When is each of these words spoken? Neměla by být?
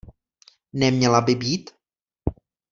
Neměla 0.73 1.21
by 1.21 1.35
být? 1.35 1.69